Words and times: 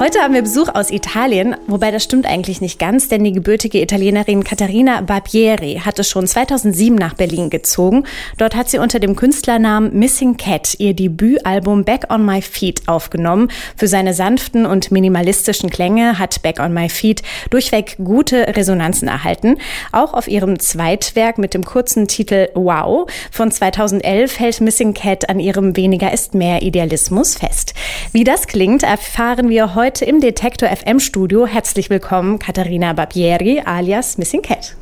Heute 0.00 0.20
haben 0.20 0.32
wir 0.32 0.40
Besuch 0.40 0.70
aus 0.72 0.90
Italien, 0.90 1.56
wobei 1.66 1.90
das 1.90 2.02
stimmt 2.02 2.24
eigentlich 2.24 2.62
nicht 2.62 2.78
ganz, 2.78 3.08
denn 3.08 3.22
die 3.22 3.32
gebürtige 3.32 3.82
Italienerin 3.82 4.44
Caterina 4.44 5.02
Barbieri 5.02 5.82
hatte 5.84 6.04
schon 6.04 6.26
2007 6.26 6.96
nach 6.96 7.12
Berlin 7.12 7.50
gezogen. 7.50 8.04
Dort 8.38 8.56
hat 8.56 8.70
sie 8.70 8.78
unter 8.78 8.98
dem 8.98 9.14
Künstlernamen 9.14 9.92
Missing 9.92 10.38
Cat 10.38 10.74
ihr 10.78 10.94
Debütalbum 10.94 11.84
Back 11.84 12.06
on 12.08 12.24
My 12.24 12.40
Feet 12.40 12.88
aufgenommen. 12.88 13.50
Für 13.76 13.88
seine 13.88 14.14
sanften 14.14 14.64
und 14.64 14.90
minimalistischen 14.90 15.68
Klänge 15.68 16.18
hat 16.18 16.40
Back 16.40 16.60
on 16.60 16.72
My 16.72 16.88
Feet 16.88 17.22
durchweg 17.50 17.96
gute 18.02 18.56
Resonanzen 18.56 19.06
erhalten. 19.06 19.58
Auch 19.92 20.14
auf 20.14 20.28
ihrem 20.28 20.58
Zweitwerk 20.60 21.36
mit 21.36 21.52
dem 21.52 21.66
kurzen 21.66 22.08
Titel 22.08 22.48
Wow 22.54 23.10
von 23.30 23.50
2011 23.50 24.40
hält 24.40 24.62
Missing 24.62 24.94
Cat 24.94 25.28
an 25.28 25.40
ihrem 25.40 25.76
Weniger 25.76 26.10
ist 26.10 26.34
mehr 26.34 26.62
Idealismus 26.62 27.34
fest. 27.34 27.74
Wie 28.12 28.24
das 28.24 28.46
klingt, 28.46 28.82
erfahren 28.82 29.50
wir 29.50 29.74
heute 29.74 29.89
heute 29.90 30.04
im 30.04 30.20
Detektor 30.20 30.68
FM 30.68 31.00
Studio. 31.00 31.48
Herzlich 31.48 31.90
willkommen, 31.90 32.38
Katharina 32.38 32.92
Barbieri 32.92 33.60
alias 33.64 34.18
Missing 34.18 34.40
Cat. 34.40 34.76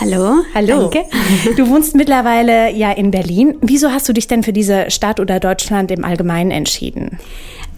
Hallo. 0.00 0.38
Hallo. 0.52 0.90
Danke. 0.90 1.04
Du 1.56 1.68
wohnst 1.68 1.94
mittlerweile 1.94 2.72
ja 2.72 2.90
in 2.90 3.12
Berlin. 3.12 3.54
Wieso 3.60 3.92
hast 3.92 4.08
du 4.08 4.12
dich 4.12 4.26
denn 4.26 4.42
für 4.42 4.52
diese 4.52 4.90
Stadt 4.90 5.20
oder 5.20 5.38
Deutschland 5.38 5.92
im 5.92 6.04
Allgemeinen 6.04 6.50
entschieden? 6.50 7.20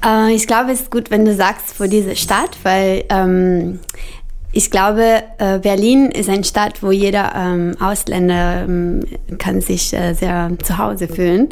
Äh, 0.03 0.33
ich 0.33 0.47
glaube, 0.47 0.73
es 0.73 0.81
ist 0.81 0.91
gut, 0.91 1.11
wenn 1.11 1.27
du 1.27 1.35
sagst 1.35 1.75
für 1.75 1.91
diese 1.91 2.17
Stadt, 2.17 2.57
weil 2.63 3.05
ähm, 3.11 3.81
ich 4.53 4.71
glaube, 4.71 5.25
äh, 5.37 5.59
Berlin 5.59 6.07
ist 6.07 6.31
eine 6.31 6.45
Stadt, 6.45 6.83
wo 6.83 6.91
jeder 6.91 7.35
ähm, 7.37 7.77
Ausländer 7.83 8.63
ähm, 8.63 9.01
kann 9.37 9.61
sich 9.61 9.93
äh, 9.93 10.15
sehr 10.15 10.53
zu 10.63 10.79
Hause 10.79 11.07
fühlen. 11.07 11.51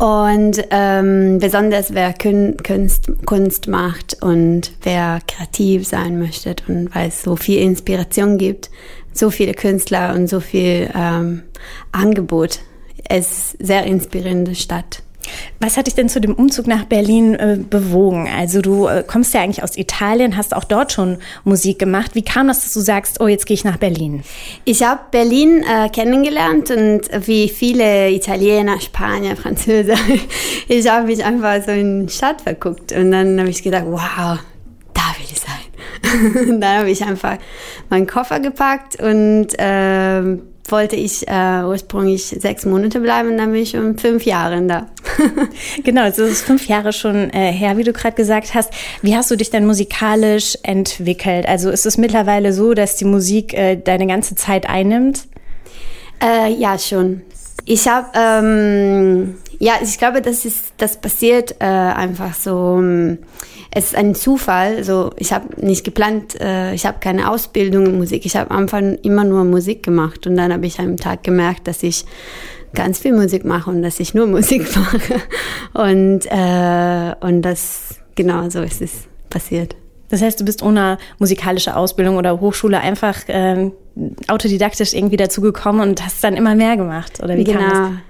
Und 0.00 0.64
ähm, 0.70 1.40
besonders 1.40 1.92
wer 1.92 2.14
Kunst, 2.14 3.12
Kunst 3.26 3.68
macht 3.68 4.16
und 4.22 4.72
wer 4.82 5.18
kreativ 5.28 5.86
sein 5.86 6.18
möchte 6.18 6.56
und 6.68 6.94
weil 6.94 7.08
es 7.08 7.22
so 7.22 7.36
viel 7.36 7.60
Inspiration 7.60 8.38
gibt, 8.38 8.70
so 9.12 9.28
viele 9.28 9.52
Künstler 9.52 10.14
und 10.14 10.26
so 10.26 10.40
viel 10.40 10.88
ähm, 10.94 11.42
Angebot. 11.92 12.60
Es 13.10 13.52
ist 13.52 13.66
sehr 13.66 13.84
inspirierende 13.84 14.54
Stadt. 14.54 15.02
Was 15.60 15.76
hat 15.76 15.86
dich 15.86 15.94
denn 15.94 16.08
zu 16.08 16.20
dem 16.20 16.34
Umzug 16.34 16.66
nach 16.66 16.84
Berlin 16.84 17.34
äh, 17.34 17.58
bewogen? 17.58 18.28
Also 18.28 18.62
du 18.62 18.86
äh, 18.86 19.04
kommst 19.06 19.34
ja 19.34 19.42
eigentlich 19.42 19.62
aus 19.62 19.76
Italien, 19.76 20.36
hast 20.36 20.54
auch 20.54 20.64
dort 20.64 20.92
schon 20.92 21.18
Musik 21.44 21.78
gemacht. 21.78 22.14
Wie 22.14 22.22
kam 22.22 22.48
das, 22.48 22.62
dass 22.62 22.72
du 22.72 22.80
sagst, 22.80 23.20
oh, 23.20 23.28
jetzt 23.28 23.46
gehe 23.46 23.54
ich 23.54 23.64
nach 23.64 23.76
Berlin? 23.76 24.22
Ich 24.64 24.82
habe 24.82 25.00
Berlin 25.10 25.62
äh, 25.62 25.88
kennengelernt 25.90 26.70
und 26.70 27.02
wie 27.26 27.48
viele 27.48 28.10
Italiener, 28.10 28.80
Spanier, 28.80 29.36
Französe, 29.36 29.94
ich 30.68 30.88
habe 30.88 31.06
mich 31.06 31.24
einfach 31.24 31.62
so 31.64 31.72
in 31.72 32.06
die 32.06 32.12
Stadt 32.12 32.40
verguckt 32.40 32.92
und 32.92 33.10
dann 33.10 33.38
habe 33.38 33.50
ich 33.50 33.62
gedacht, 33.62 33.84
wow, 33.86 34.38
da 34.94 35.02
will 35.18 35.26
ich 35.30 35.40
sein. 35.40 36.60
dann 36.60 36.78
habe 36.78 36.90
ich 36.90 37.04
einfach 37.04 37.36
meinen 37.90 38.06
Koffer 38.06 38.40
gepackt 38.40 39.00
und 39.00 39.48
ähm, 39.58 40.42
wollte 40.70 40.96
ich 40.96 41.26
äh, 41.28 41.62
ursprünglich 41.64 42.24
sechs 42.24 42.64
Monate 42.64 43.00
bleiben 43.00 43.36
dann 43.36 43.52
bin 43.52 43.62
ich 43.62 43.76
um 43.76 43.96
fünf 43.98 44.24
Jahre 44.24 44.60
da. 44.66 44.86
genau, 45.84 46.04
es 46.04 46.18
ist 46.18 46.42
fünf 46.42 46.68
Jahre 46.68 46.92
schon 46.92 47.30
äh, 47.30 47.52
her, 47.52 47.76
wie 47.76 47.84
du 47.84 47.92
gerade 47.92 48.16
gesagt 48.16 48.54
hast. 48.54 48.72
Wie 49.02 49.16
hast 49.16 49.30
du 49.30 49.36
dich 49.36 49.50
denn 49.50 49.66
musikalisch 49.66 50.56
entwickelt? 50.62 51.46
Also 51.46 51.70
ist 51.70 51.86
es 51.86 51.98
mittlerweile 51.98 52.52
so, 52.52 52.74
dass 52.74 52.96
die 52.96 53.04
Musik 53.04 53.54
äh, 53.54 53.76
deine 53.76 54.06
ganze 54.06 54.34
Zeit 54.34 54.68
einnimmt? 54.68 55.26
Äh, 56.22 56.52
ja, 56.52 56.78
schon. 56.78 57.22
Ich 57.64 57.88
habe, 57.88 58.08
ähm, 58.14 59.36
ja, 59.58 59.74
ich 59.82 59.98
glaube, 59.98 60.22
das 60.22 60.44
ist, 60.44 60.72
das 60.78 61.00
passiert 61.00 61.56
äh, 61.60 61.64
einfach 61.64 62.34
so. 62.34 62.76
Ähm, 62.78 63.18
es 63.72 63.86
ist 63.86 63.96
ein 63.96 64.14
Zufall. 64.14 64.76
Also 64.76 65.10
ich 65.16 65.32
habe 65.32 65.64
nicht 65.64 65.84
geplant, 65.84 66.40
äh, 66.40 66.74
ich 66.74 66.86
habe 66.86 66.98
keine 67.00 67.30
Ausbildung 67.30 67.86
in 67.86 67.98
Musik. 67.98 68.26
Ich 68.26 68.36
habe 68.36 68.50
am 68.50 68.58
Anfang 68.58 68.96
immer 69.02 69.24
nur 69.24 69.44
Musik 69.44 69.82
gemacht 69.82 70.26
und 70.26 70.36
dann 70.36 70.52
habe 70.52 70.66
ich 70.66 70.78
einen 70.78 70.96
Tag 70.96 71.22
gemerkt, 71.22 71.68
dass 71.68 71.82
ich 71.82 72.04
ganz 72.74 72.98
viel 72.98 73.12
Musik 73.12 73.44
mache 73.44 73.70
und 73.70 73.82
dass 73.82 74.00
ich 74.00 74.14
nur 74.14 74.26
Musik 74.28 74.64
mache. 74.76 75.20
Und, 75.72 76.26
äh, 76.26 77.14
und 77.20 77.42
das, 77.42 78.00
genau 78.14 78.48
so 78.50 78.62
ist 78.62 78.82
es 78.82 79.08
passiert. 79.28 79.76
Das 80.08 80.22
heißt, 80.22 80.40
du 80.40 80.44
bist 80.44 80.62
ohne 80.62 80.98
musikalische 81.18 81.76
Ausbildung 81.76 82.16
oder 82.16 82.40
Hochschule 82.40 82.80
einfach 82.80 83.28
äh, 83.28 83.70
autodidaktisch 84.26 84.92
irgendwie 84.92 85.16
dazugekommen 85.16 85.88
und 85.88 86.04
hast 86.04 86.24
dann 86.24 86.34
immer 86.34 86.56
mehr 86.56 86.76
gemacht, 86.76 87.22
oder 87.22 87.36
wie 87.36 87.44
genau. 87.44 87.60
kam 87.60 87.70
das? 87.70 88.09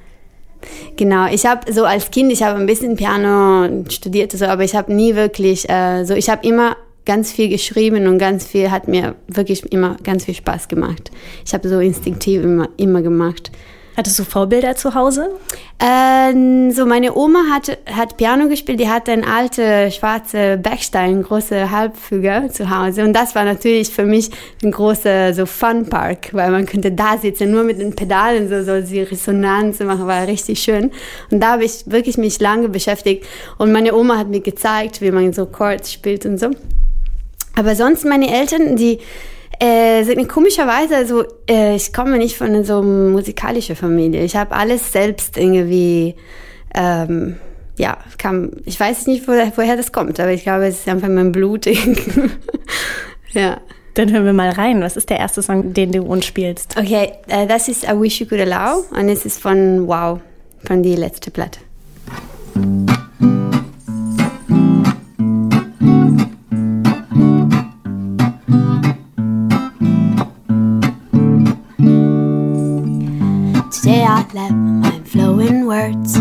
Genau, 1.00 1.28
ich 1.32 1.46
habe 1.46 1.72
so 1.72 1.86
als 1.86 2.10
Kind, 2.10 2.30
ich 2.30 2.42
habe 2.42 2.60
ein 2.60 2.66
bisschen 2.66 2.94
Piano 2.94 3.86
studiert, 3.88 4.32
so, 4.32 4.44
aber 4.44 4.64
ich 4.64 4.74
habe 4.74 4.92
nie 4.92 5.14
wirklich, 5.14 5.66
äh, 5.70 6.04
so 6.04 6.12
ich 6.12 6.28
habe 6.28 6.46
immer 6.46 6.76
ganz 7.06 7.32
viel 7.32 7.48
geschrieben 7.48 8.06
und 8.06 8.18
ganz 8.18 8.46
viel 8.46 8.70
hat 8.70 8.86
mir 8.86 9.14
wirklich 9.26 9.72
immer 9.72 9.96
ganz 10.04 10.26
viel 10.26 10.34
Spaß 10.34 10.68
gemacht. 10.68 11.10
Ich 11.46 11.54
habe 11.54 11.66
so 11.70 11.80
instinktiv 11.80 12.44
immer, 12.44 12.68
immer 12.76 13.00
gemacht. 13.00 13.50
Hattest 14.00 14.18
du 14.18 14.24
Vorbilder 14.24 14.76
zu 14.76 14.94
Hause? 14.94 15.28
Ähm, 15.78 16.70
so 16.70 16.86
meine 16.86 17.14
Oma 17.14 17.40
hat, 17.52 17.76
hat 17.84 18.16
Piano 18.16 18.48
gespielt, 18.48 18.80
die 18.80 18.88
hatte 18.88 19.12
einen 19.12 19.24
alten 19.24 19.92
schwarzen 19.92 20.62
Backstein, 20.62 21.22
große 21.22 21.70
Halbfüger 21.70 22.48
zu 22.48 22.70
Hause 22.70 23.04
und 23.04 23.12
das 23.12 23.34
war 23.34 23.44
natürlich 23.44 23.90
für 23.90 24.06
mich 24.06 24.30
ein 24.64 24.70
großer 24.70 25.34
so 25.34 25.44
Funpark, 25.44 26.32
weil 26.32 26.50
man 26.50 26.64
könnte 26.64 26.92
da 26.92 27.18
sitzen, 27.18 27.50
nur 27.50 27.62
mit 27.62 27.78
den 27.78 27.94
Pedalen 27.94 28.48
so, 28.48 28.62
so 28.62 28.80
die 28.80 29.02
Resonanz 29.02 29.80
machen, 29.80 30.06
war 30.06 30.26
richtig 30.26 30.62
schön 30.62 30.92
und 31.30 31.40
da 31.40 31.52
habe 31.52 31.64
ich 31.64 31.82
wirklich 31.84 32.16
mich 32.16 32.40
lange 32.40 32.70
beschäftigt 32.70 33.26
und 33.58 33.70
meine 33.70 33.94
Oma 33.94 34.16
hat 34.16 34.28
mir 34.28 34.40
gezeigt, 34.40 35.02
wie 35.02 35.10
man 35.10 35.34
so 35.34 35.44
Chords 35.44 35.92
spielt 35.92 36.24
und 36.24 36.40
so. 36.40 36.48
Aber 37.54 37.76
sonst 37.76 38.06
meine 38.06 38.34
Eltern, 38.34 38.76
die 38.76 38.98
äh, 39.58 40.24
komischerweise, 40.26 40.96
also 40.96 41.24
äh, 41.48 41.76
ich 41.76 41.92
komme 41.92 42.18
nicht 42.18 42.36
von 42.36 42.64
so 42.64 42.78
einer 42.78 42.82
musikalischen 42.82 43.76
Familie. 43.76 44.24
Ich 44.24 44.36
habe 44.36 44.54
alles 44.54 44.92
selbst 44.92 45.36
irgendwie, 45.36 46.14
ähm, 46.74 47.36
ja, 47.78 47.98
kam, 48.18 48.52
ich 48.64 48.78
weiß 48.78 49.06
nicht, 49.06 49.26
woher, 49.26 49.52
woher 49.56 49.76
das 49.76 49.92
kommt, 49.92 50.20
aber 50.20 50.32
ich 50.32 50.42
glaube, 50.42 50.66
es 50.66 50.80
ist 50.80 50.88
einfach 50.88 51.08
mein 51.08 51.32
Blut. 51.32 51.66
ja. 53.32 53.60
Dann 53.94 54.12
hören 54.12 54.24
wir 54.24 54.32
mal 54.32 54.50
rein. 54.50 54.80
Was 54.82 54.96
ist 54.96 55.10
der 55.10 55.18
erste 55.18 55.42
Song, 55.42 55.74
den 55.74 55.90
du 55.90 56.02
uns 56.02 56.24
spielst? 56.24 56.76
Okay, 56.78 57.12
äh, 57.26 57.46
das 57.46 57.68
ist 57.68 57.84
I 57.84 58.00
Wish 58.00 58.20
You 58.20 58.26
Could 58.26 58.40
Allow 58.40 58.84
und 58.92 59.08
es 59.08 59.26
ist 59.26 59.40
von 59.40 59.86
Wow, 59.88 60.20
von 60.64 60.82
die 60.82 60.94
letzte 60.94 61.30
Platte. 61.30 61.58
Words. 75.80 76.18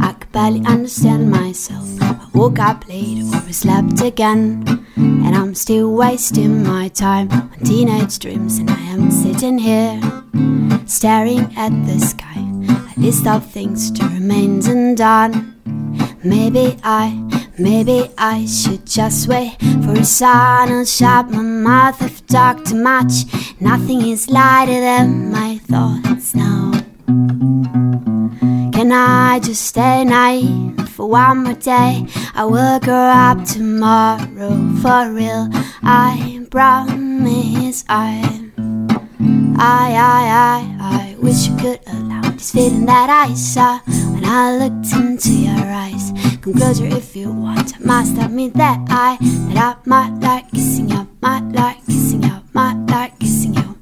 I 0.00 0.14
could 0.18 0.32
barely 0.32 0.62
understand 0.66 1.30
myself. 1.30 1.88
I 2.00 2.28
woke 2.34 2.58
up 2.58 2.88
late 2.88 3.22
or 3.34 3.52
slept 3.52 4.00
again. 4.00 4.64
And 4.96 5.34
I'm 5.34 5.54
still 5.54 5.94
wasting 5.94 6.62
my 6.62 6.88
time 6.88 7.30
on 7.30 7.50
teenage 7.64 8.18
dreams. 8.18 8.58
And 8.58 8.70
I 8.70 8.80
am 8.94 9.10
sitting 9.10 9.58
here, 9.58 10.00
staring 10.86 11.44
at 11.56 11.72
the 11.86 11.98
sky. 11.98 12.40
A 12.96 13.00
list 13.00 13.26
of 13.26 13.44
things 13.50 13.90
to 13.92 14.04
remain 14.04 14.64
undone. 14.66 15.34
Maybe 16.24 16.76
I, 16.84 17.06
maybe 17.58 18.10
I 18.18 18.46
should 18.46 18.86
just 18.86 19.28
wait 19.28 19.56
for 19.84 19.92
a 19.92 20.04
sign 20.04 20.70
and 20.70 20.86
shut 20.86 21.30
my 21.30 21.42
mouth. 21.42 22.00
I've 22.02 22.24
talked 22.26 22.66
too 22.68 22.82
much. 22.82 23.14
Nothing 23.60 24.02
is 24.02 24.28
lighter 24.28 24.80
than 24.88 25.32
my 25.32 25.58
thoughts 25.58 26.34
now. 26.34 27.81
Can 28.92 29.00
I 29.08 29.38
just 29.38 29.64
stay 29.68 30.04
naive 30.04 30.86
for 30.90 31.08
one 31.08 31.44
more 31.44 31.54
day? 31.54 32.04
I 32.34 32.44
will 32.44 32.78
grow 32.78 33.08
up 33.08 33.42
tomorrow 33.46 34.52
for 34.82 35.10
real. 35.10 35.48
I 35.82 36.46
promise 36.50 37.86
I, 37.88 38.20
I, 39.56 39.96
I, 39.96 40.20
I, 40.44 40.76
I 40.78 41.16
wish 41.20 41.48
you 41.48 41.56
could 41.56 41.80
allow 41.86 42.20
this 42.32 42.52
feeling 42.52 42.84
that 42.84 43.08
I 43.08 43.32
saw 43.32 43.78
when 44.12 44.26
I 44.26 44.58
looked 44.58 44.92
into 44.92 45.32
your 45.40 45.72
eyes. 45.72 46.12
Come 46.42 46.52
closer 46.52 46.84
if 46.84 47.16
you 47.16 47.32
want. 47.32 47.74
I 47.74 47.78
must 47.78 48.18
admit 48.18 48.52
that 48.60 48.78
I, 48.90 49.16
that 49.22 49.56
I 49.56 49.88
might 49.88 50.20
like 50.20 50.50
kissing 50.50 50.90
you, 50.90 51.08
might 51.22 51.50
like 51.52 51.82
kissing 51.86 52.24
you, 52.24 52.42
might 52.52 52.76
like 52.90 53.18
kissing 53.18 53.54
you. 53.54 53.74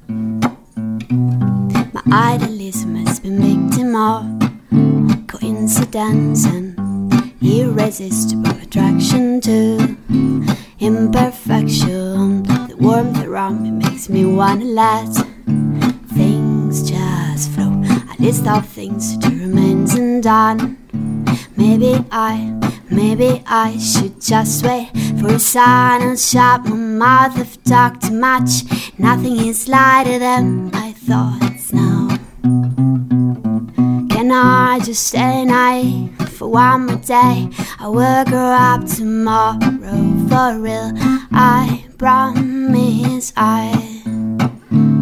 My 1.91 2.35
idealism 2.35 2.95
has 3.05 3.19
been 3.19 3.41
victim 3.41 3.93
of 3.97 4.30
coincidence 5.41 6.45
and 6.45 6.77
irresistible 7.41 8.51
attraction 8.61 9.41
to 9.41 9.97
imperfection. 10.79 12.43
The 12.43 12.75
warmth 12.79 13.23
around 13.25 13.63
me 13.63 13.71
makes 13.71 14.07
me 14.07 14.23
wanna 14.23 14.65
let 14.65 15.09
things 16.13 16.87
just 16.87 17.49
flow. 17.53 17.73
I 17.83 18.15
list 18.19 18.45
of 18.47 18.67
things 18.67 19.17
to 19.17 19.29
remain 19.29 19.89
undone. 19.89 20.77
Maybe 21.57 22.05
I, 22.11 22.53
maybe 22.91 23.41
I 23.47 23.79
should 23.79 24.21
just 24.21 24.63
wait 24.63 24.89
for 25.19 25.29
a 25.29 25.39
sign 25.39 26.03
and 26.03 26.19
shut 26.19 26.65
my 26.65 26.75
mouth 26.75 27.39
if 27.39 27.63
talked 27.63 28.03
too 28.03 28.13
much. 28.13 28.51
Nothing 28.99 29.37
is 29.47 29.67
lighter 29.67 30.19
than 30.19 30.69
my 30.69 30.91
thoughts 30.91 31.60
I 34.31 34.79
just 34.83 35.07
stay 35.07 35.45
naive 35.45 36.29
for 36.29 36.47
one 36.47 36.85
more 36.87 36.95
day? 36.97 37.49
I 37.79 37.87
will 37.87 38.25
grow 38.25 38.51
up 38.51 38.85
tomorrow 38.85 39.59
for 40.29 40.59
real. 40.59 40.91
I 41.31 41.85
promise 41.97 43.33
I, 43.35 43.71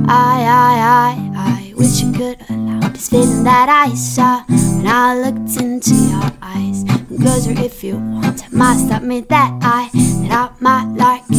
I, 0.08 0.44
I, 0.46 0.74
I, 0.86 1.72
I 1.72 1.74
wish 1.76 2.04
I 2.04 2.12
could 2.18 2.50
allow 2.50 2.90
this 2.90 3.10
feeling 3.10 3.44
that 3.44 3.70
I 3.70 3.94
saw 3.96 4.44
when 4.48 4.88
I 4.88 5.16
looked 5.16 5.60
into 5.62 5.96
your 5.96 6.32
eyes. 6.42 6.84
Closer 7.22 7.52
if 7.52 7.84
you 7.84 7.96
want, 7.98 8.44
I 8.46 8.50
must 8.52 8.92
admit 8.92 9.30
that 9.30 9.52
I, 9.62 9.90
that 9.94 10.32
I 10.32 10.50
might 10.60 10.94
like 10.96 11.24
you, 11.30 11.39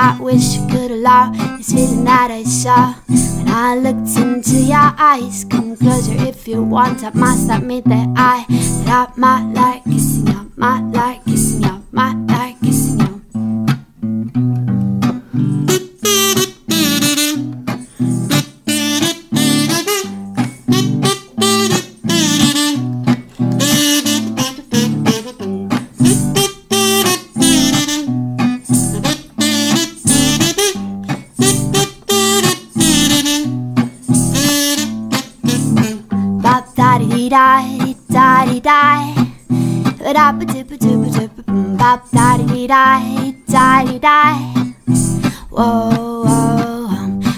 I 0.00 0.16
wish 0.20 0.56
I 0.56 0.70
could 0.70 0.90
allow 0.92 1.32
this 1.56 1.72
feeling 1.72 2.04
that 2.04 2.30
I 2.30 2.44
saw 2.44 2.94
when 3.08 3.48
I 3.48 3.74
looked 3.74 4.16
into 4.16 4.62
your 4.62 4.94
eyes. 4.96 5.44
Come 5.44 5.76
closer 5.76 6.14
if 6.14 6.46
you 6.46 6.62
want, 6.62 7.02
I 7.02 7.10
must 7.10 7.50
admit 7.50 7.84
that 7.86 8.08
I, 8.16 8.46
that 8.84 9.14
I 9.16 9.18
might 9.18 9.52
like 9.54 9.82
kissing 9.82 10.28
you, 10.28 10.52
might 10.54 10.88
like 10.92 11.24
kissing 11.24 11.47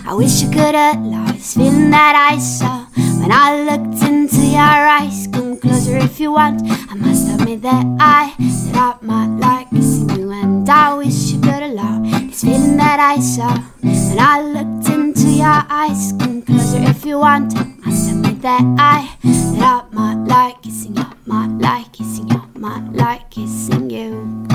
I 0.07 0.15
wish 0.15 0.45
I 0.45 0.53
could 0.53 0.75
allow 0.75 1.33
this 1.33 1.55
feeling 1.55 1.91
that 1.91 2.15
I 2.15 2.39
saw 2.39 2.85
when 3.21 3.33
I 3.33 3.63
looked 3.63 4.03
into 4.05 4.47
your 4.47 4.61
eyes. 4.61 5.27
Come 5.33 5.57
closer 5.59 5.97
if 5.97 6.21
you 6.21 6.33
want. 6.33 6.63
I 6.91 6.95
must 6.95 7.29
admit 7.29 7.63
that 7.63 7.87
I 7.99 8.35
that 8.39 8.77
I 8.77 9.05
might 9.05 9.39
like 9.39 9.71
kissing 9.71 10.11
you, 10.11 10.31
and 10.31 10.69
I 10.69 10.95
wish 10.95 11.33
you 11.33 11.41
could 11.41 11.63
allow 11.63 12.01
this 12.03 12.43
feeling 12.43 12.77
that 12.77 13.01
I 13.01 13.21
saw 13.21 13.57
when 13.83 14.19
I 14.19 14.43
looked 14.43 14.89
into 14.89 15.29
your 15.29 15.65
eyes. 15.69 16.13
Come 16.19 16.43
closer 16.43 16.83
if 16.83 17.05
you 17.05 17.19
want. 17.19 17.57
I 17.57 17.65
must 17.85 18.11
admit 18.11 18.43
that 18.43 18.63
I 18.79 19.11
that 19.23 19.63
I 19.63 19.95
might 19.95 20.25
like 20.27 20.63
kissing 20.63 20.97
you, 20.97 21.07
might 21.27 21.59
like 21.59 21.93
kissing 21.93 22.29
you, 22.29 22.43
might 22.61 22.93
like 22.93 23.31
kissing 23.31 23.89
you. 23.89 24.47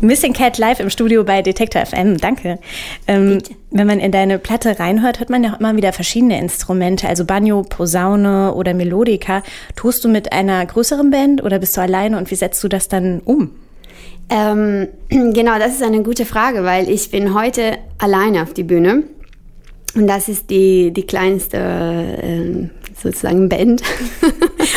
Missing 0.00 0.32
Cat 0.32 0.56
live 0.56 0.80
im 0.80 0.88
Studio 0.88 1.24
bei 1.24 1.42
Detektor 1.42 1.84
FM. 1.84 2.16
Danke. 2.16 2.58
Ähm, 3.06 3.38
wenn 3.70 3.86
man 3.86 3.98
in 3.98 4.12
deine 4.12 4.38
Platte 4.38 4.78
reinhört, 4.78 5.18
hört 5.18 5.30
man 5.30 5.44
ja 5.44 5.52
auch 5.52 5.60
immer 5.60 5.76
wieder 5.76 5.92
verschiedene 5.92 6.38
Instrumente, 6.40 7.08
also 7.08 7.24
Banjo, 7.24 7.62
Posaune 7.62 8.54
oder 8.54 8.72
Melodika. 8.72 9.42
Tust 9.74 10.04
du 10.04 10.08
mit 10.08 10.32
einer 10.32 10.64
größeren 10.64 11.10
Band 11.10 11.42
oder 11.42 11.58
bist 11.58 11.76
du 11.76 11.82
alleine 11.82 12.16
und 12.16 12.30
wie 12.30 12.36
setzt 12.36 12.62
du 12.64 12.68
das 12.68 12.88
dann 12.88 13.20
um? 13.20 13.50
Ähm, 14.30 14.88
genau, 15.08 15.58
das 15.58 15.74
ist 15.74 15.82
eine 15.82 16.02
gute 16.02 16.24
Frage, 16.24 16.64
weil 16.64 16.88
ich 16.88 17.10
bin 17.10 17.34
heute 17.34 17.78
alleine 17.98 18.42
auf 18.42 18.54
die 18.54 18.64
Bühne. 18.64 19.02
Und 19.96 20.06
das 20.06 20.28
ist 20.28 20.50
die, 20.50 20.92
die 20.92 21.06
kleinste 21.06 21.56
ähm, 21.56 22.70
sozusagen 23.02 23.48
Band, 23.48 23.82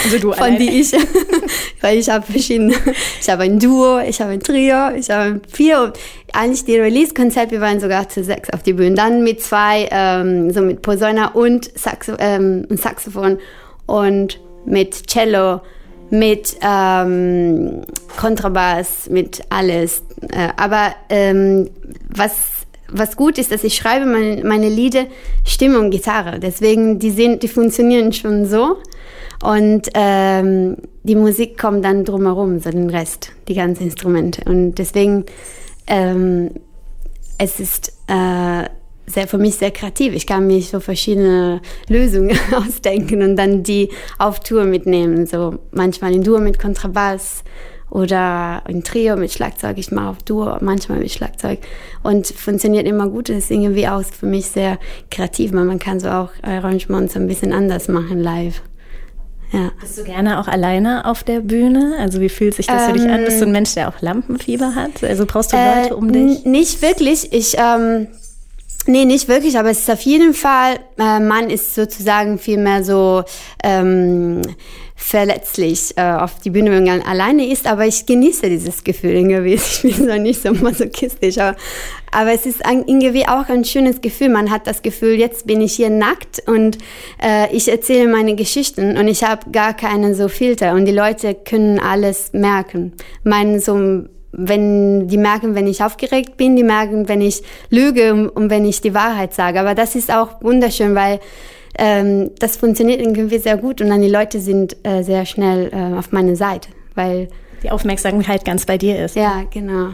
Also 0.04 0.20
du 0.20 0.32
von 0.34 0.44
alleine. 0.44 0.60
die 0.60 0.82
ich, 0.82 0.94
weil 1.82 1.98
ich 1.98 2.10
habe 2.10 2.26
verschiedene, 2.26 2.74
ich 3.22 3.30
habe 3.30 3.44
ein 3.44 3.60
Duo, 3.60 4.00
ich 4.00 4.22
habe 4.22 4.32
ein 4.32 4.40
Trio, 4.40 4.92
ich 4.96 5.10
habe 5.10 5.42
vier. 5.52 5.82
Und 5.82 5.94
eigentlich 6.34 6.66
die 6.66 6.78
Release-Konzept, 6.78 7.52
wir 7.52 7.62
waren 7.62 7.80
sogar 7.80 8.08
zu 8.10 8.24
sechs 8.24 8.50
auf 8.52 8.64
die 8.64 8.74
Bühne. 8.74 8.96
Dann 8.96 9.24
mit 9.24 9.42
zwei, 9.42 9.88
ähm, 9.92 10.52
so 10.52 10.62
mit 10.62 10.82
Posaune 10.82 11.32
und 11.32 11.78
Saxo, 11.78 12.14
ähm, 12.20 12.66
Saxophon 12.70 13.40
und 13.86 14.40
mit 14.66 15.08
Cello, 15.08 15.62
mit 16.10 16.56
ähm, 16.62 17.82
Kontrabass, 18.18 19.10
mit 19.10 19.42
alles. 19.50 20.04
Äh, 20.32 20.50
aber 20.58 20.94
ähm, 21.10 21.70
was 22.10 22.59
was 22.92 23.16
gut 23.16 23.38
ist, 23.38 23.52
dass 23.52 23.64
ich 23.64 23.76
schreibe 23.76 24.06
meine, 24.06 24.44
meine 24.44 24.70
Lieder 24.70 25.06
Stimme 25.46 25.80
und 25.80 25.92
Gitarre. 25.92 26.40
Deswegen, 26.40 27.00
die, 27.00 27.12
sind, 27.12 27.44
die 27.44 27.48
funktionieren 27.48 28.14
schon 28.14 28.46
so. 28.46 28.78
Und 29.42 29.90
ähm, 29.94 30.78
die 31.04 31.16
Musik 31.16 31.58
kommt 31.58 31.86
dann 31.86 32.04
drumherum, 32.04 32.60
so 32.60 32.70
den 32.70 32.90
Rest, 32.90 33.32
die 33.48 33.56
ganzen 33.56 33.84
Instrumente. 33.84 34.44
Und 34.46 34.76
deswegen, 34.76 35.26
ähm, 35.88 36.52
es 37.38 37.60
ist 37.60 37.94
äh, 38.08 38.66
sehr, 39.06 39.28
für 39.28 39.38
mich 39.38 39.56
sehr 39.56 39.72
kreativ. 39.72 40.14
Ich 40.14 40.28
kann 40.28 40.46
mir 40.46 40.62
so 40.62 40.80
verschiedene 40.80 41.62
Lösungen 41.88 42.38
ausdenken 42.56 43.22
und 43.22 43.36
dann 43.38 43.64
die 43.64 43.90
auf 44.18 44.42
Tour 44.42 44.66
mitnehmen. 44.66 45.26
So 45.26 45.60
manchmal 45.72 46.14
in 46.14 46.24
Duo 46.24 46.40
mit 46.40 46.60
Kontrabass 46.60 47.44
oder 47.90 48.62
ein 48.66 48.84
Trio 48.84 49.16
mit 49.16 49.32
Schlagzeug. 49.32 49.78
Ich 49.78 49.92
mache 49.92 50.10
auf 50.10 50.24
Duo, 50.24 50.58
manchmal 50.62 51.00
mit 51.00 51.12
Schlagzeug. 51.12 51.60
Und 52.04 52.28
funktioniert 52.28 52.88
immer 52.88 53.08
gut. 53.08 53.30
Das 53.30 53.38
ist 53.38 53.52
irgendwie 53.52 53.88
auch 53.88 54.04
für 54.04 54.26
mich 54.26 54.48
sehr 54.48 54.78
kreativ. 55.10 55.54
weil 55.54 55.66
Man 55.66 55.80
kann 55.80 56.00
so 56.00 56.10
auch 56.10 56.30
Arrangements 56.42 57.16
ein 57.16 57.28
bisschen 57.28 57.54
anders 57.54 57.88
machen 57.88 58.20
live. 58.20 58.62
Ja. 59.52 59.72
Bist 59.82 59.98
du 59.98 60.04
gerne 60.04 60.40
auch 60.40 60.48
alleine 60.48 61.06
auf 61.06 61.24
der 61.24 61.40
Bühne? 61.40 61.96
Also 62.00 62.22
wie 62.22 62.30
fühlt 62.30 62.54
sich 62.54 62.68
das 62.68 62.86
für 62.86 62.94
dich 62.94 63.10
an? 63.10 63.26
Bist 63.26 63.42
du 63.42 63.46
ein 63.46 63.52
Mensch, 63.52 63.74
der 63.74 63.90
auch 63.90 64.00
Lampenfieber 64.00 64.76
hat? 64.76 65.04
Also 65.04 65.26
brauchst 65.26 65.54
du 65.54 65.58
Leute 65.58 65.96
um 65.96 66.12
dich? 66.12 66.46
Nicht 66.46 66.82
wirklich. 66.84 67.34
Ich, 67.34 67.56
ähm, 67.58 68.08
nee, 68.90 69.06
nicht 69.06 69.28
wirklich, 69.28 69.58
aber 69.58 69.70
es 69.70 69.80
ist 69.80 69.90
auf 69.90 70.02
jeden 70.02 70.34
Fall, 70.34 70.80
äh, 70.98 71.20
man 71.20 71.50
ist 71.50 71.76
sozusagen 71.76 72.38
viel 72.38 72.58
mehr 72.58 72.84
so 72.84 73.24
ähm, 73.64 74.42
verletzlich 74.96 75.98
äh, 75.98 76.02
auf 76.02 76.40
die 76.40 76.50
Bühne, 76.50 76.72
wenn 76.72 76.84
man 76.84 77.02
alleine 77.02 77.48
ist, 77.48 77.68
aber 77.68 77.86
ich 77.86 78.06
genieße 78.06 78.50
dieses 78.50 78.84
Gefühl 78.84 79.12
irgendwie. 79.12 79.54
Ich 79.60 79.82
bin 79.82 80.08
so 80.08 80.18
nicht 80.18 80.42
so 80.42 80.52
masochistisch, 80.54 81.38
aber, 81.38 81.56
aber 82.12 82.34
es 82.34 82.46
ist 82.46 82.66
ein, 82.66 82.84
irgendwie 82.86 83.28
auch 83.28 83.48
ein 83.48 83.64
schönes 83.64 84.02
Gefühl. 84.02 84.30
Man 84.30 84.52
hat 84.52 84.68
das 84.68 84.82
Gefühl, 84.82 85.16
jetzt 85.16 85.48
bin 85.48 85.62
ich 85.62 85.74
hier 85.74 85.90
nackt 85.90 86.44
und 86.46 86.78
äh, 87.24 87.56
ich 87.56 87.70
erzähle 87.70 88.10
meine 88.10 88.36
Geschichten 88.36 88.98
und 88.98 89.08
ich 89.08 89.24
habe 89.24 89.50
gar 89.52 89.74
keinen 89.74 90.16
so 90.16 90.28
Filter 90.28 90.74
und 90.74 90.86
die 90.86 90.92
Leute 90.92 91.34
können 91.34 91.80
alles 91.80 92.34
merken. 92.34 92.94
Mein 93.24 93.60
so 93.60 94.06
wenn 94.32 95.08
die 95.08 95.18
merken, 95.18 95.56
wenn 95.56 95.68
ich 95.68 95.84
aufgeregt 95.84 96.38
bin, 96.38 96.56
die 96.56 96.64
merken, 96.64 97.08
wenn 97.08 97.22
ich 97.22 97.42
lüge 97.70 98.14
und, 98.14 98.30
und 98.30 98.50
wenn 98.50 98.66
ich 98.66 98.82
die 98.82 98.94
Wahrheit 98.94 99.34
sage. 99.34 99.60
Aber 99.60 99.76
das 99.76 99.96
ist 99.96 100.12
auch 100.14 100.42
wunderschön, 100.42 100.96
weil 100.96 101.20
ähm, 101.78 102.32
das 102.40 102.58
funktioniert 102.58 103.00
irgendwie 103.02 103.38
sehr 103.40 103.58
gut 103.58 103.82
und 103.82 103.90
dann 103.90 104.02
die 104.02 104.10
Leute 104.10 104.40
sind 104.40 104.76
äh, 104.84 105.04
sehr 105.04 105.26
schnell 105.26 105.72
äh, 105.74 105.98
auf 105.98 106.12
meiner 106.12 106.36
Seite, 106.36 106.70
weil 106.96 107.30
Die 107.64 107.72
Aufmerksamkeit 107.72 108.46
ganz 108.46 108.66
bei 108.66 108.78
dir 108.78 109.04
ist. 109.04 109.16
ja 109.16 109.44
genau. 109.52 109.90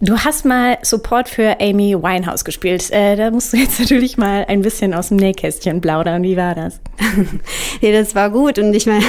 Du 0.00 0.18
hast 0.18 0.44
mal 0.44 0.76
Support 0.82 1.28
für 1.28 1.60
Amy 1.60 1.94
Winehouse 1.94 2.44
gespielt. 2.44 2.90
Äh, 2.90 3.14
da 3.14 3.30
musst 3.30 3.52
du 3.52 3.56
jetzt 3.56 3.78
natürlich 3.80 4.18
mal 4.18 4.44
ein 4.48 4.60
bisschen 4.62 4.92
aus 4.92 5.08
dem 5.08 5.18
Nähkästchen 5.18 5.80
plaudern. 5.80 6.24
Wie 6.24 6.36
war 6.36 6.56
das? 6.56 6.80
nee, 7.80 7.92
das 7.92 8.16
war 8.16 8.30
gut 8.30 8.58
und 8.58 8.74
ich 8.74 8.86
meine, 8.86 9.04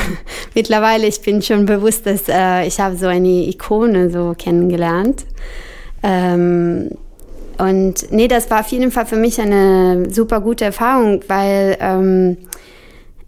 mittlerweile 0.57 1.05
ich 1.05 1.21
bin 1.21 1.43
schon 1.43 1.67
bewusst, 1.67 2.07
dass 2.07 2.27
äh, 2.27 2.65
ich 2.65 2.79
habe 2.79 2.97
so 2.97 3.05
eine 3.05 3.47
Ikone 3.47 4.09
so 4.09 4.33
kennengelernt. 4.35 5.23
Ähm, 6.01 6.89
und 7.59 8.11
nee, 8.11 8.27
das 8.27 8.49
war 8.49 8.61
auf 8.61 8.67
jeden 8.69 8.89
Fall 8.89 9.05
für 9.05 9.17
mich 9.17 9.39
eine 9.39 10.11
super 10.11 10.41
gute 10.41 10.65
Erfahrung, 10.65 11.21
weil 11.27 11.77
ähm, 11.79 12.37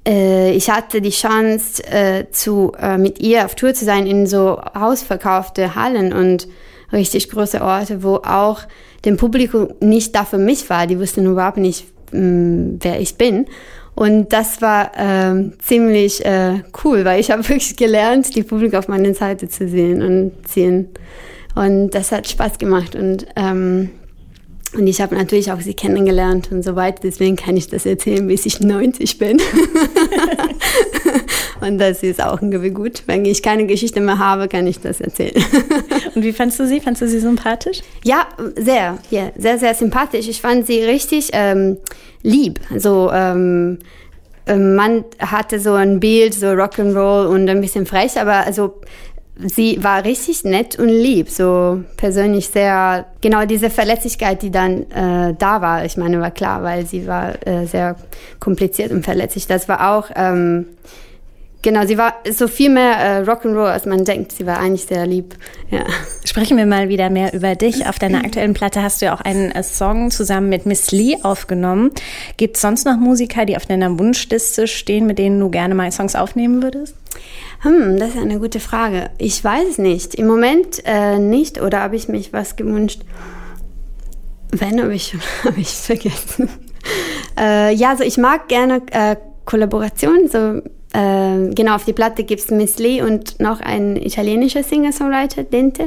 äh, 0.08 0.54
ich 0.54 0.72
hatte 0.72 1.02
die 1.02 1.12
Chance, 1.12 1.84
äh, 1.84 2.32
zu, 2.32 2.72
äh, 2.82 2.98
mit 2.98 3.20
ihr 3.20 3.46
auf 3.46 3.54
Tour 3.54 3.76
zu 3.76 3.86
sein 3.86 4.08
in 4.08 4.26
so 4.26 4.58
ausverkaufte 4.58 5.76
Hallen 5.76 6.12
und 6.12 6.48
richtig 6.92 7.30
große 7.30 7.62
Orte, 7.62 8.02
wo 8.02 8.16
auch 8.16 8.62
dem 9.06 9.18
Publikum 9.18 9.70
nicht 9.82 10.16
da 10.16 10.26
für 10.26 10.40
mich 10.40 10.68
war. 10.72 10.88
Die 10.88 11.00
wussten 11.00 11.28
überhaupt 11.28 11.58
nicht, 11.58 11.86
mh, 12.12 12.80
wer 12.82 13.00
ich 13.00 13.18
bin. 13.18 13.46
Und 14.00 14.32
das 14.32 14.62
war 14.62 14.94
ähm, 14.96 15.52
ziemlich 15.60 16.26
äh, 16.26 16.64
cool, 16.86 17.04
weil 17.04 17.20
ich 17.20 17.32
habe 17.32 17.44
wirklich 17.50 17.76
gelernt, 17.76 18.34
die 18.34 18.44
Publikum 18.44 18.80
auf 18.80 18.88
meiner 18.88 19.14
Seite 19.14 19.50
zu 19.50 19.68
sehen 19.68 20.02
und 20.02 20.48
ziehen. 20.48 20.88
Und 21.54 21.90
das 21.90 22.14
hat 22.14 22.26
Spaß 22.26 22.60
gemacht. 22.60 22.96
Und 22.96 23.26
ähm, 23.36 23.90
Und 24.74 24.86
ich 24.86 25.02
habe 25.02 25.16
natürlich 25.16 25.52
auch 25.52 25.62
sie 25.62 25.74
kennengelernt 25.74 26.52
und 26.52 26.64
so 26.64 26.76
weiter. 26.76 27.00
Deswegen 27.04 27.36
kann 27.36 27.58
ich 27.58 27.68
das 27.68 27.86
erzählen, 27.86 28.28
bis 28.28 28.46
ich 28.46 28.60
90 28.60 29.18
bin. 29.18 29.42
und 31.62 31.80
das 31.80 32.04
ist 32.04 32.22
auch 32.22 32.40
irgendwie 32.42 32.70
gut. 32.70 33.04
Wenn 33.08 33.26
ich 33.26 33.42
keine 33.42 33.66
Geschichte 33.66 34.00
mehr 34.00 34.20
habe, 34.20 34.48
kann 34.48 34.68
ich 34.68 34.80
das 34.80 35.02
erzählen. 35.02 35.44
und 36.16 36.24
wie 36.24 36.34
fandst 36.34 36.60
du 36.60 36.68
sie? 36.68 36.80
Fandst 36.80 37.02
du 37.02 37.08
sie 37.08 37.20
sympathisch? 37.20 37.82
Ja, 38.04 38.28
sehr. 38.56 39.00
Ja, 39.10 39.32
sehr, 39.36 39.58
sehr 39.58 39.74
sympathisch. 39.74 40.28
Ich 40.28 40.40
fand 40.40 40.68
sie 40.68 40.82
richtig 40.84 41.30
ähm, 41.34 41.78
lieb. 42.22 42.60
So, 42.78 43.10
ähm, 43.12 43.80
ähm 44.46 44.76
man 44.76 45.04
hatte 45.18 45.60
so 45.60 45.74
ein 45.74 46.00
Bild, 46.00 46.36
so 46.36 46.46
Rock'n'Roll 46.48 47.28
und 47.28 47.50
ein 47.50 47.62
bisschen 47.62 47.88
frech, 47.88 48.20
aber 48.20 48.46
also 48.46 48.76
sie 49.46 49.84
war 49.84 50.04
richtig 50.04 50.44
nett 50.44 50.78
und 50.78 50.90
lieb, 50.90 51.30
so 51.30 51.82
persönlich 51.98 52.50
sehr, 52.50 53.06
genau 53.22 53.46
diese 53.46 53.70
Verletzlichkeit, 53.70 54.42
die 54.42 54.52
dann 54.52 54.84
äh, 54.92 55.34
da 55.38 55.62
war, 55.62 55.86
ich 55.86 55.98
meine, 55.98 56.20
war 56.20 56.32
klar, 56.32 56.64
weil 56.64 56.86
sie 56.86 57.08
war 57.08 57.36
äh, 57.48 57.66
sehr 57.66 57.96
kompliziert 58.40 58.92
und 58.92 59.04
verletzlich. 59.04 59.48
Das 59.48 59.70
war 59.70 59.94
auch, 59.94 60.10
ähm, 60.16 60.66
genau, 61.62 61.86
sie 61.86 61.98
war 61.98 62.16
so 62.30 62.50
viel 62.50 62.70
mehr 62.70 62.98
äh, 62.98 63.22
Rock'n'Roll, 63.24 63.70
als 63.70 63.86
man 63.86 64.04
denkt. 64.04 64.34
Sie 64.34 64.46
war 64.46 64.60
eigentlich 64.60 64.86
sehr 64.86 65.08
lieb, 65.08 65.36
ja. 65.72 65.86
Sprechen 66.26 66.58
wir 66.58 66.66
mal 66.66 66.90
wieder 66.90 67.10
mehr 67.10 67.34
über 67.34 67.56
dich. 67.56 67.88
Auf 67.88 67.98
deiner 67.98 68.20
aktuellen 68.26 68.54
Platte 68.54 68.84
hast 68.84 69.02
du 69.02 69.06
ja 69.06 69.16
auch 69.16 69.22
einen 69.22 69.52
äh, 69.52 69.64
Song 69.64 70.12
zusammen 70.12 70.50
mit 70.50 70.66
Miss 70.66 70.92
Lee 70.92 71.16
aufgenommen. 71.24 71.92
Gibt 72.36 72.58
es 72.58 72.62
sonst 72.62 72.86
noch 72.86 72.98
Musiker, 72.98 73.46
die 73.46 73.56
auf 73.56 73.66
deiner 73.66 73.98
Wunschliste 73.98 74.68
stehen, 74.68 75.06
mit 75.06 75.18
denen 75.18 75.40
du 75.40 75.50
gerne 75.50 75.76
mal 75.76 75.92
Songs 75.94 76.16
aufnehmen 76.16 76.62
würdest? 76.62 76.96
Hm, 77.62 77.98
das 77.98 78.10
ist 78.10 78.18
eine 78.18 78.40
gute 78.40 78.60
Frage. 78.60 79.10
Ich 79.18 79.44
weiß 79.44 79.68
es 79.72 79.78
nicht. 79.78 80.16
Im 80.16 80.28
Moment 80.28 80.82
äh, 80.86 81.18
nicht. 81.18 81.62
Oder 81.62 81.82
habe 81.82 81.96
ich 81.96 82.08
mich 82.08 82.32
was 82.32 82.56
gewünscht? 82.56 83.02
Wenn, 84.52 84.82
habe 84.82 84.94
ich, 84.94 85.16
hab 85.44 85.58
ich 85.58 85.70
vergessen. 85.70 86.50
äh, 87.38 87.74
ja, 87.74 87.90
also 87.90 88.04
ich 88.04 88.18
mag 88.18 88.48
gerne 88.48 88.82
äh, 88.92 89.16
Kollaborationen. 89.46 90.30
So, 90.30 90.62
äh, 90.98 91.54
genau, 91.54 91.76
auf 91.76 91.86
die 91.86 91.94
Platte 91.94 92.24
gibt 92.24 92.42
es 92.42 92.50
Miss 92.50 92.80
Lee 92.80 93.02
und 93.02 93.40
noch 93.40 93.60
ein 93.60 93.96
italienischer 93.98 94.64
Singer-Songwriter, 94.64 95.44
Dente. 95.44 95.84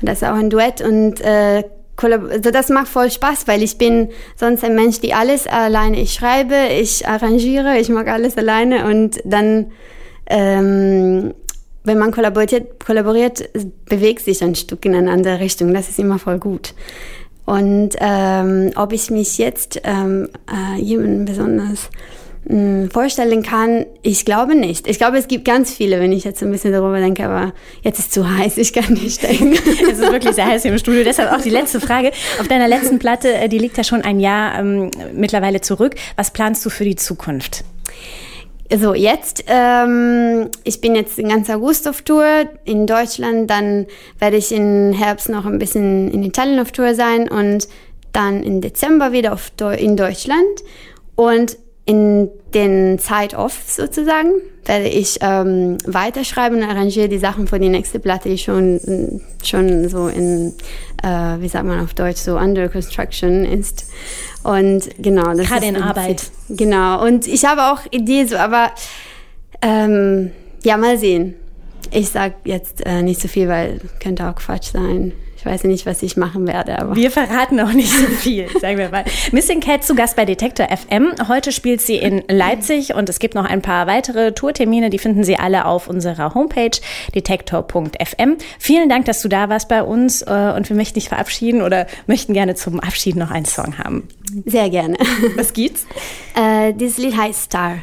Und 0.00 0.08
das 0.08 0.22
ist 0.22 0.28
auch 0.28 0.34
ein 0.34 0.50
Duett. 0.50 0.80
Und 0.80 1.20
äh, 1.20 1.64
also 2.02 2.50
das 2.50 2.68
macht 2.68 2.88
voll 2.88 3.10
Spaß, 3.10 3.48
weil 3.48 3.62
ich 3.62 3.78
bin 3.78 4.10
sonst 4.36 4.64
ein 4.64 4.74
Mensch, 4.74 5.00
die 5.00 5.14
alles 5.14 5.46
alleine, 5.46 6.00
ich 6.00 6.12
schreibe, 6.12 6.54
ich 6.78 7.08
arrangiere, 7.08 7.78
ich 7.78 7.88
mag 7.88 8.08
alles 8.08 8.36
alleine 8.36 8.86
und 8.86 9.20
dann 9.24 9.72
ähm, 10.26 11.34
wenn 11.84 11.98
man 11.98 12.10
kollaboriert, 12.10 12.84
kollaboriert, 12.84 13.48
bewegt 13.86 14.22
sich 14.22 14.42
ein 14.42 14.54
Stück 14.56 14.84
in 14.84 14.94
eine 14.94 15.10
andere 15.10 15.40
Richtung. 15.40 15.72
Das 15.72 15.88
ist 15.88 15.98
immer 15.98 16.18
voll 16.18 16.38
gut. 16.38 16.74
Und 17.44 17.90
ähm, 18.00 18.72
ob 18.74 18.92
ich 18.92 19.10
mich 19.10 19.38
jetzt 19.38 19.80
ähm, 19.84 20.28
äh, 20.50 20.80
jemanden 20.80 21.26
besonders 21.26 21.90
mh, 22.46 22.56
hm, 22.56 22.90
vorstellen 22.90 23.44
kann, 23.44 23.86
ich 24.02 24.24
glaube 24.24 24.56
nicht. 24.56 24.88
Ich 24.88 24.98
glaube, 24.98 25.16
es 25.16 25.28
gibt 25.28 25.44
ganz 25.44 25.72
viele, 25.72 26.00
wenn 26.00 26.10
ich 26.10 26.24
jetzt 26.24 26.42
ein 26.42 26.50
bisschen 26.50 26.72
darüber 26.72 26.98
denke, 26.98 27.24
aber 27.24 27.52
jetzt 27.82 28.00
ist 28.00 28.12
zu 28.12 28.28
heiß, 28.28 28.58
ich 28.58 28.72
kann 28.72 28.92
nicht 28.94 29.22
denken. 29.22 29.52
es 29.90 29.98
ist 30.00 30.12
wirklich 30.12 30.34
sehr 30.34 30.46
heiß 30.46 30.62
hier 30.62 30.72
im 30.72 30.78
Studio. 30.78 31.04
Deshalb 31.04 31.32
auch 31.32 31.40
die 31.40 31.50
letzte 31.50 31.80
Frage. 31.80 32.10
Auf 32.40 32.48
deiner 32.48 32.66
letzten 32.66 32.98
Platte, 32.98 33.32
äh, 33.32 33.48
die 33.48 33.58
liegt 33.58 33.76
ja 33.76 33.84
schon 33.84 34.02
ein 34.02 34.18
Jahr 34.18 34.58
ähm, 34.58 34.90
mittlerweile 35.14 35.60
zurück. 35.60 35.94
Was 36.16 36.32
planst 36.32 36.66
du 36.66 36.70
für 36.70 36.84
die 36.84 36.96
Zukunft? 36.96 37.62
So, 38.74 38.94
jetzt, 38.94 39.44
ähm, 39.46 40.48
ich 40.64 40.80
bin 40.80 40.96
jetzt 40.96 41.18
den 41.18 41.28
ganzen 41.28 41.54
August 41.54 41.86
auf 41.86 42.02
Tour 42.02 42.26
in 42.64 42.86
Deutschland, 42.86 43.48
dann 43.48 43.86
werde 44.18 44.36
ich 44.36 44.50
im 44.50 44.92
Herbst 44.92 45.28
noch 45.28 45.46
ein 45.46 45.58
bisschen 45.58 46.10
in 46.10 46.24
Italien 46.24 46.58
auf 46.58 46.72
Tour 46.72 46.94
sein 46.94 47.28
und 47.28 47.68
dann 48.12 48.42
im 48.42 48.60
Dezember 48.60 49.12
wieder 49.12 49.32
auf 49.32 49.52
in 49.78 49.96
Deutschland. 49.96 50.64
Und 51.14 51.56
in 51.86 52.28
den 52.52 52.98
Zeit-Off 52.98 53.62
sozusagen 53.68 54.32
werde 54.64 54.88
ich 54.88 55.18
ähm, 55.20 55.78
weiterschreiben 55.86 56.58
und 56.58 56.68
arrangiere 56.68 57.08
die 57.08 57.18
Sachen 57.18 57.46
für 57.46 57.60
die 57.60 57.68
nächste 57.68 58.00
Platte, 58.00 58.28
die 58.28 58.38
schon, 58.38 59.20
schon 59.44 59.88
so 59.88 60.08
in, 60.08 60.54
äh, 61.04 61.40
wie 61.40 61.48
sagt 61.48 61.64
man 61.64 61.78
auf 61.80 61.94
Deutsch, 61.94 62.18
so 62.18 62.36
under 62.36 62.68
construction 62.68 63.44
ist. 63.44 63.86
Und 64.46 64.90
genau, 64.98 65.34
das 65.34 65.48
Gerade 65.48 65.66
in 65.66 65.82
Arbeit. 65.82 66.30
Genau. 66.48 67.04
Und 67.04 67.26
ich 67.26 67.44
habe 67.44 67.64
auch 67.64 67.80
Ideen, 67.90 68.28
so, 68.28 68.36
aber 68.36 68.70
ähm, 69.60 70.30
ja, 70.62 70.76
mal 70.76 70.98
sehen. 70.98 71.34
Ich 71.90 72.10
sag 72.10 72.34
jetzt 72.44 72.86
äh, 72.86 73.02
nicht 73.02 73.20
so 73.20 73.26
viel, 73.26 73.48
weil 73.48 73.80
könnte 74.00 74.28
auch 74.28 74.36
Quatsch 74.36 74.70
sein. 74.72 75.12
Ich 75.36 75.44
weiß 75.44 75.64
nicht, 75.64 75.84
was 75.86 76.02
ich 76.02 76.16
machen 76.16 76.46
werde. 76.46 76.78
Aber. 76.78 76.96
Wir 76.96 77.10
verraten 77.10 77.60
auch 77.60 77.72
nicht 77.72 77.92
so 77.92 78.06
viel, 78.06 78.48
sagen 78.60 78.78
wir 78.78 78.88
mal. 78.88 79.04
Missing 79.32 79.60
Cat 79.60 79.84
zu 79.84 79.94
Gast 79.94 80.16
bei 80.16 80.24
Detektor 80.24 80.66
FM. 80.66 81.12
Heute 81.28 81.52
spielt 81.52 81.82
sie 81.82 81.96
in 81.96 82.22
Leipzig 82.28 82.94
und 82.94 83.08
es 83.08 83.18
gibt 83.18 83.34
noch 83.34 83.44
ein 83.44 83.60
paar 83.60 83.86
weitere 83.86 84.32
Tourtermine. 84.32 84.90
Die 84.90 84.98
finden 84.98 85.24
Sie 85.24 85.36
alle 85.36 85.66
auf 85.66 85.88
unserer 85.88 86.34
Homepage 86.34 86.70
detektor.fm. 87.14 88.36
Vielen 88.58 88.88
Dank, 88.88 89.04
dass 89.04 89.20
du 89.20 89.28
da 89.28 89.48
warst 89.48 89.68
bei 89.68 89.82
uns 89.82 90.22
äh, 90.22 90.52
und 90.56 90.68
wir 90.68 90.76
möchten 90.76 90.94
dich 90.94 91.10
verabschieden 91.10 91.60
oder 91.62 91.86
möchten 92.06 92.32
gerne 92.32 92.54
zum 92.54 92.80
Abschied 92.80 93.16
noch 93.16 93.30
einen 93.30 93.46
Song 93.46 93.78
haben. 93.78 94.08
Sehr 94.46 94.70
gerne. 94.70 94.96
Was 95.36 95.52
gibt's? 95.52 95.86
Äh, 96.34 96.72
dieses 96.72 96.98
Lied 96.98 97.16
heißt 97.16 97.44
Star. 97.44 97.78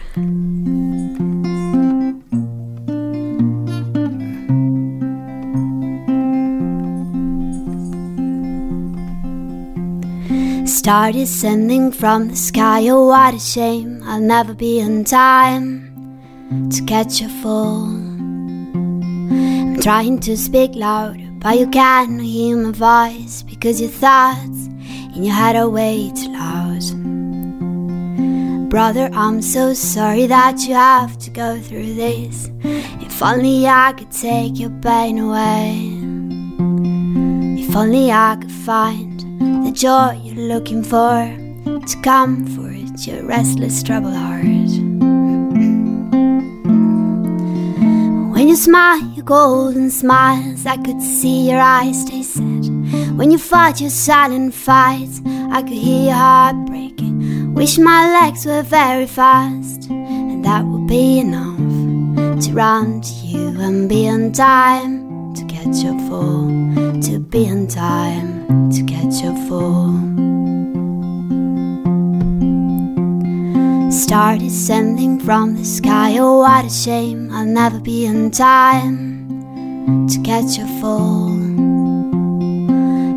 Star 10.83 11.13
descending 11.13 11.93
from 11.93 12.27
the 12.27 12.35
sky, 12.35 12.89
oh 12.89 13.07
what 13.07 13.33
a 13.33 13.39
shame. 13.39 14.03
I'll 14.03 14.19
never 14.19 14.53
be 14.53 14.81
in 14.81 15.05
time 15.05 16.19
to 16.71 16.83
catch 16.83 17.21
a 17.21 17.29
fall. 17.29 17.85
I'm 17.85 19.79
trying 19.79 20.19
to 20.19 20.35
speak 20.35 20.71
louder, 20.75 21.23
but 21.39 21.57
you 21.57 21.69
can't 21.69 22.21
hear 22.21 22.57
my 22.57 22.71
voice 22.73 23.43
Because 23.43 23.79
your 23.79 23.91
thoughts 23.91 24.67
in 25.15 25.23
your 25.23 25.33
head 25.33 25.55
are 25.55 25.69
way 25.69 26.11
too 26.17 26.33
loud. 26.33 26.83
Brother, 28.69 29.09
I'm 29.13 29.41
so 29.41 29.73
sorry 29.73 30.27
that 30.27 30.67
you 30.67 30.73
have 30.73 31.17
to 31.19 31.29
go 31.29 31.61
through 31.61 31.93
this. 31.93 32.49
If 32.61 33.23
only 33.23 33.67
I 33.67 33.93
could 33.93 34.11
take 34.11 34.59
your 34.59 34.71
pain 34.81 35.17
away. 35.17 35.79
If 37.63 37.73
only 37.73 38.11
I 38.11 38.35
could 38.35 38.51
find 38.51 39.12
joy 39.73 40.19
you're 40.23 40.47
looking 40.47 40.83
for 40.83 41.25
to 41.65 42.01
comfort 42.03 43.07
your 43.07 43.25
restless, 43.25 43.81
troubled 43.81 44.13
heart. 44.13 44.43
When 48.33 48.47
you 48.47 48.55
smile 48.55 49.03
your 49.15 49.25
golden 49.25 49.89
smiles, 49.89 50.67
I 50.67 50.77
could 50.77 51.01
see 51.01 51.49
your 51.49 51.59
eyes, 51.59 52.05
they 52.05 52.21
said. 52.21 53.17
When 53.17 53.31
you 53.31 53.39
fought 53.39 53.81
your 53.81 53.89
silent 53.89 54.53
fights, 54.53 55.21
I 55.25 55.63
could 55.63 55.71
hear 55.71 56.05
your 56.05 56.13
heart 56.13 56.67
breaking. 56.67 57.53
Wish 57.55 57.79
my 57.79 58.21
legs 58.21 58.45
were 58.45 58.61
very 58.61 59.07
fast, 59.07 59.89
and 59.89 60.45
that 60.45 60.65
would 60.65 60.87
be 60.87 61.19
enough 61.19 62.43
to 62.43 62.53
run 62.53 63.01
to 63.01 63.13
you 63.25 63.59
and 63.59 63.89
be 63.89 64.07
on 64.07 64.33
time 64.33 65.33
to 65.33 65.43
catch 65.45 65.83
your 65.83 65.97
fall, 66.09 66.47
to 67.01 67.19
be 67.19 67.49
on 67.49 67.67
time 67.67 68.62
catch 69.03 69.23
a 69.23 69.35
fall. 69.47 69.91
Star 73.91 74.37
descending 74.37 75.19
from 75.19 75.55
the 75.55 75.65
sky, 75.65 76.17
oh 76.19 76.39
what 76.39 76.65
a 76.65 76.69
shame, 76.69 77.29
I'll 77.31 77.45
never 77.45 77.79
be 77.79 78.05
in 78.05 78.31
time 78.31 80.07
to 80.07 80.21
catch 80.21 80.57
a 80.57 80.67
fall. 80.79 81.35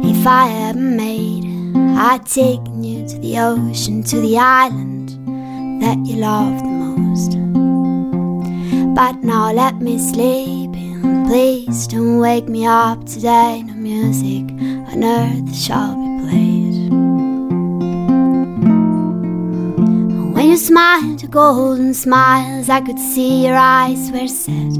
If 0.05 0.27
I 0.27 0.47
had 0.49 0.77
made, 0.77 1.45
I'd 1.97 2.27
taken 2.27 2.83
you 2.83 3.07
to 3.09 3.19
the 3.19 3.39
ocean, 3.39 4.03
to 4.05 4.21
the 4.21 4.39
island 4.39 5.11
that 5.83 5.99
you 6.05 6.17
loved 6.17 6.65
the 6.65 6.77
most. 6.89 7.31
But 8.95 9.23
now 9.23 9.53
let 9.53 9.77
me 9.77 9.99
sleep 9.99 10.75
please 11.27 11.89
don't 11.89 12.19
wake 12.19 12.49
me 12.49 12.65
up 12.65 13.05
today, 13.05 13.63
no 13.63 13.75
music 13.75 14.45
on 14.89 15.05
earth 15.05 15.57
shall 15.57 15.95
be 15.97 16.29
played. 16.29 16.91
When 20.35 20.49
you 20.49 20.57
smiled 20.57 21.23
your 21.23 21.31
golden 21.31 21.95
smiles, 21.95 22.69
I 22.69 22.81
could 22.81 22.99
see 22.99 23.47
your 23.47 23.57
eyes 23.57 24.11
were 24.13 24.29
set. 24.29 24.73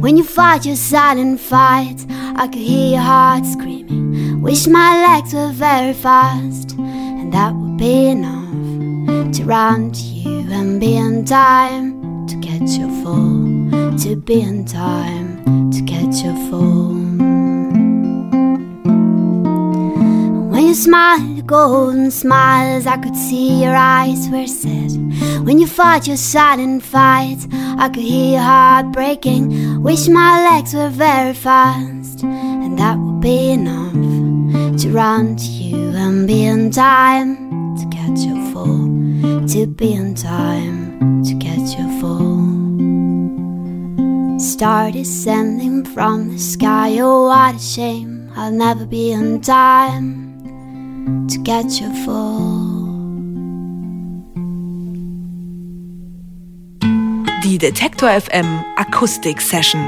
When 0.00 0.16
you 0.16 0.24
fought 0.24 0.64
your 0.64 0.76
silent 0.76 1.40
fights, 1.40 2.06
I 2.10 2.46
could 2.46 2.62
hear 2.62 2.92
your 2.92 3.00
heart 3.00 3.44
screaming. 3.46 4.42
Wish 4.42 4.66
my 4.66 4.90
legs 5.06 5.34
were 5.34 5.52
very 5.52 5.92
fast, 5.92 6.72
and 6.78 7.32
that 7.32 7.54
would 7.54 7.76
be 7.76 8.08
enough 8.08 9.32
to 9.32 9.44
run 9.44 9.92
to 9.92 10.00
you 10.00 10.50
and 10.50 10.80
be 10.80 10.96
in 10.96 11.24
time 11.24 12.26
to 12.28 12.36
catch 12.40 12.78
your 12.78 12.90
fall. 13.02 13.98
To 13.98 14.14
be 14.14 14.40
in 14.40 14.64
time 14.64 15.70
to 15.72 15.82
catch 15.82 16.22
your 16.22 16.36
fall. 16.48 17.07
You 20.68 20.74
smiled, 20.74 21.46
golden 21.46 22.10
smiles, 22.10 22.86
I 22.86 22.98
could 22.98 23.16
see 23.16 23.62
your 23.62 23.74
eyes 23.74 24.28
were 24.28 24.46
set. 24.46 24.92
When 25.42 25.58
you 25.58 25.66
fought 25.66 26.06
your 26.06 26.18
silent 26.18 26.82
fights, 26.82 27.48
I 27.52 27.88
could 27.88 28.02
hear 28.02 28.32
your 28.32 28.42
heart 28.42 28.92
breaking. 28.92 29.82
Wish 29.82 30.08
my 30.08 30.44
legs 30.50 30.74
were 30.74 30.90
very 30.90 31.32
fast, 31.32 32.22
and 32.22 32.78
that 32.78 32.98
would 32.98 33.22
be 33.22 33.52
enough 33.52 33.94
to 34.82 34.90
run 34.90 35.36
to 35.36 35.44
you 35.44 35.88
and 35.96 36.26
be 36.26 36.44
in 36.44 36.70
time 36.70 37.74
to 37.78 37.86
catch 37.88 38.20
your 38.28 38.52
fall. 38.52 39.48
To 39.48 39.66
be 39.66 39.94
in 39.94 40.14
time 40.14 41.24
to 41.24 41.34
catch 41.38 41.78
your 41.78 41.90
fall. 41.98 42.44
Star 44.38 44.90
descending 44.90 45.86
from 45.86 46.28
the 46.28 46.38
sky, 46.38 46.98
oh, 47.00 47.28
what 47.28 47.54
a 47.54 47.58
shame. 47.58 48.30
I'll 48.36 48.52
never 48.52 48.84
be 48.84 49.12
in 49.12 49.40
time 49.40 50.27
to 51.28 51.42
catch 51.42 51.80
your 51.80 51.92
fall. 52.04 52.58
Die 57.44 57.58
Detektor 57.58 58.08
FM 58.08 58.64
Akustik 58.76 59.40
Session. 59.40 59.80